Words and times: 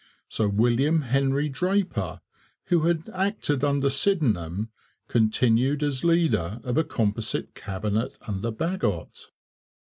So 0.27 0.47
William 0.47 1.03
Henry 1.03 1.47
Draper, 1.47 2.21
who 2.69 2.87
had 2.87 3.07
acted 3.13 3.63
under 3.63 3.91
Sydenham, 3.91 4.71
continued 5.07 5.83
as 5.83 6.03
leader 6.03 6.59
of 6.63 6.75
a 6.75 6.83
composite 6.83 7.53
Cabinet 7.53 8.17
under 8.23 8.49
Bagot. 8.49 9.27